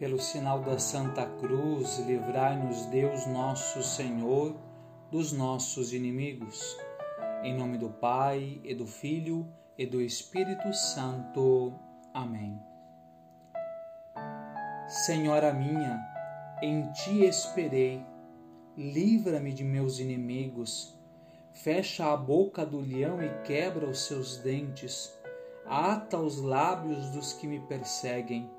[0.00, 4.56] Pelo sinal da Santa Cruz, livrai-nos Deus nosso Senhor
[5.10, 6.74] dos nossos inimigos.
[7.42, 9.46] Em nome do Pai, e do Filho,
[9.76, 11.74] e do Espírito Santo.
[12.14, 12.58] Amém.
[14.88, 16.00] Senhora minha,
[16.62, 18.02] em ti esperei,
[18.78, 20.98] livra-me de meus inimigos.
[21.52, 25.14] Fecha a boca do leão e quebra os seus dentes.
[25.66, 28.50] Ata os lábios dos que me perseguem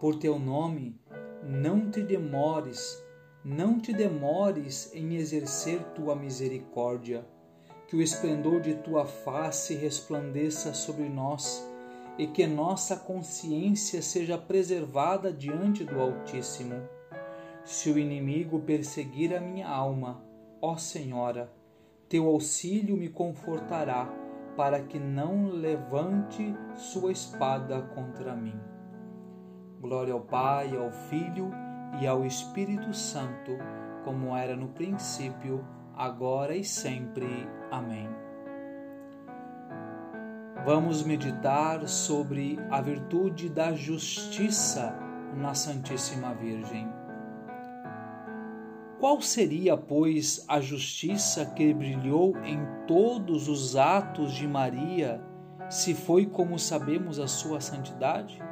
[0.00, 0.98] por teu nome,
[1.44, 3.04] não te demores,
[3.44, 7.26] não te demores em exercer tua misericórdia.
[7.86, 11.62] Que o esplendor de tua face resplandeça sobre nós
[12.16, 16.80] e que nossa consciência seja preservada diante do Altíssimo.
[17.62, 20.24] Se o inimigo perseguir a minha alma,
[20.62, 21.52] ó Senhora,
[22.08, 24.08] teu auxílio me confortará,
[24.56, 28.58] para que não levante sua espada contra mim.
[29.80, 31.50] Glória ao Pai, ao Filho
[32.02, 33.56] e ao Espírito Santo,
[34.04, 35.64] como era no princípio,
[35.96, 37.48] agora e sempre.
[37.70, 38.06] Amém.
[40.66, 44.94] Vamos meditar sobre a virtude da justiça
[45.34, 46.86] na Santíssima Virgem.
[48.98, 55.24] Qual seria, pois, a justiça que brilhou em todos os atos de Maria,
[55.70, 58.49] se foi como sabemos a sua santidade?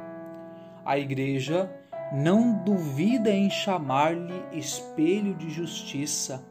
[0.89, 1.71] A Igreja
[2.11, 6.43] não duvida em chamar-lhe espelho de justiça,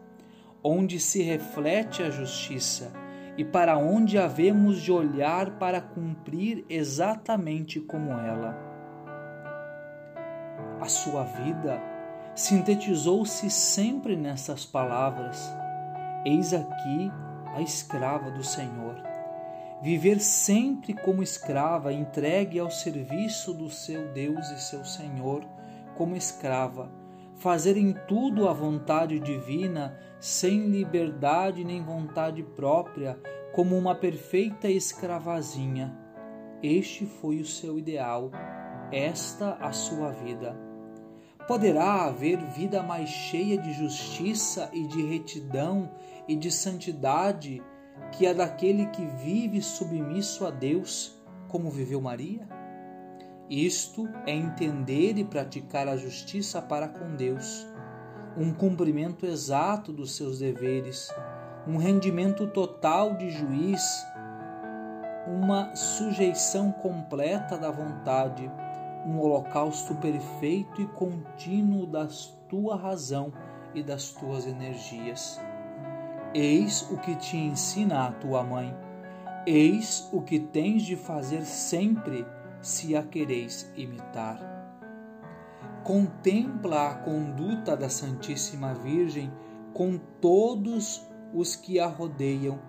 [0.62, 2.92] onde se reflete a justiça
[3.36, 8.56] e para onde havemos de olhar para cumprir exatamente como ela.
[10.80, 11.82] A sua vida
[12.36, 15.52] sintetizou-se sempre nessas palavras:
[16.24, 17.10] Eis aqui
[17.56, 19.07] a escrava do Senhor
[19.80, 25.44] viver sempre como escrava, entregue ao serviço do seu Deus e seu Senhor,
[25.96, 26.90] como escrava,
[27.36, 33.18] fazer em tudo a vontade divina, sem liberdade nem vontade própria,
[33.52, 35.96] como uma perfeita escravazinha.
[36.62, 38.30] Este foi o seu ideal,
[38.90, 40.58] esta a sua vida.
[41.46, 45.90] Poderá haver vida mais cheia de justiça e de retidão
[46.26, 47.62] e de santidade
[48.12, 51.16] que a daquele que vive submisso a Deus,
[51.48, 52.46] como viveu Maria?
[53.48, 57.66] Isto é entender e praticar a justiça para com Deus,
[58.36, 61.08] um cumprimento exato dos seus deveres,
[61.66, 63.82] um rendimento total de juiz,
[65.26, 68.50] uma sujeição completa da vontade,
[69.06, 72.06] um holocausto perfeito e contínuo da
[72.48, 73.32] tua razão
[73.74, 75.40] e das tuas energias.
[76.40, 78.72] Eis o que te ensina a tua mãe.
[79.44, 82.24] Eis o que tens de fazer sempre
[82.62, 84.38] se a quereis imitar.
[85.82, 89.32] Contempla a conduta da Santíssima Virgem
[89.74, 91.04] com todos
[91.34, 92.60] os que a rodeiam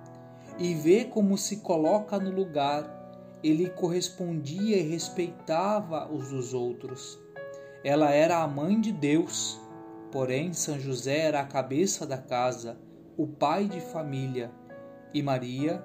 [0.57, 3.37] e vê como se coloca no lugar.
[3.43, 7.19] Ele correspondia e respeitava os dos outros.
[7.83, 9.61] Ela era a mãe de Deus,
[10.11, 12.88] porém São José era a cabeça da casa
[13.19, 14.49] o pai de família,
[15.13, 15.83] e Maria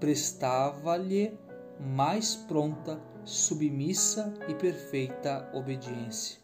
[0.00, 1.38] prestava-lhe
[1.78, 6.40] mais pronta, submissa e perfeita obediência.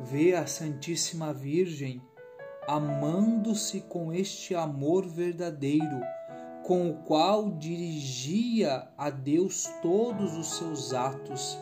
[0.00, 2.00] Vê a Santíssima Virgem
[2.68, 6.00] amando-se com este amor verdadeiro,
[6.62, 11.58] com o qual dirigia a Deus todos os seus atos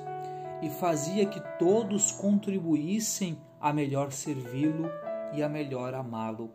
[0.60, 4.90] e fazia que todos contribuíssem a melhor servi-lo
[5.32, 6.54] e a melhor amá-lo.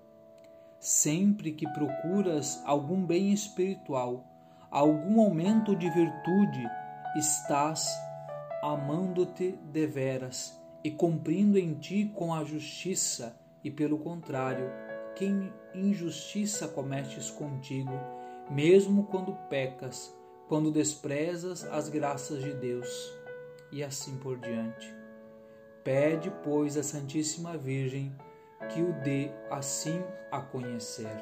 [0.79, 4.25] Sempre que procuras algum bem espiritual,
[4.69, 6.69] algum aumento de virtude,
[7.15, 7.89] estás
[8.61, 14.71] amando-te deveras e cumprindo em ti com a justiça, e pelo contrário,
[15.15, 15.27] que
[15.73, 17.91] injustiça cometes contigo,
[18.49, 20.15] mesmo quando pecas,
[20.47, 22.87] quando desprezas as graças de Deus,
[23.71, 24.95] e assim por diante.
[25.83, 28.15] Pede, pois, à Santíssima Virgem
[28.69, 31.15] que o dê assim a conhecer.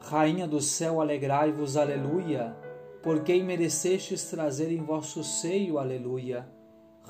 [0.00, 2.56] Rainha do céu, alegrai-vos, aleluia,
[3.02, 6.48] por quem merecestes trazer em vosso seio, aleluia.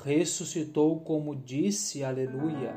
[0.03, 2.75] Ressuscitou como disse, aleluia.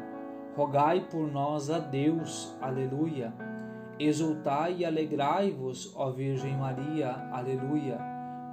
[0.57, 3.35] Rogai por nós a Deus, aleluia.
[3.99, 7.99] Exultai e alegrai-vos, ó Virgem Maria, aleluia,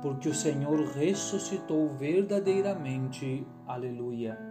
[0.01, 4.50] porque o Senhor ressuscitou verdadeiramente, aleluia.